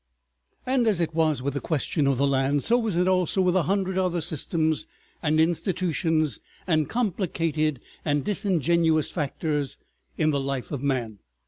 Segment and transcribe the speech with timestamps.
[0.65, 3.55] And as it was with the question of the land, so was it also with
[3.55, 4.87] a hundred other systems
[5.21, 9.77] and institutions and complicated and disingenuous factors
[10.17, 11.19] in the life of man.